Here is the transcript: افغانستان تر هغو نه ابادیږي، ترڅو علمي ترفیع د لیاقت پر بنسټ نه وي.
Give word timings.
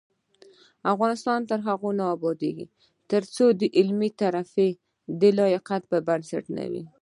افغانستان 0.93 1.39
تر 1.49 1.59
هغو 1.67 1.89
نه 1.99 2.05
ابادیږي، 2.15 2.65
ترڅو 3.11 3.45
علمي 3.77 4.09
ترفیع 4.21 4.71
د 5.21 5.21
لیاقت 5.37 5.81
پر 5.89 5.99
بنسټ 6.07 6.43
نه 6.57 6.63
وي. 6.71 6.83